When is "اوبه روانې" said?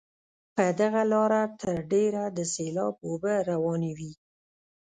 3.07-3.91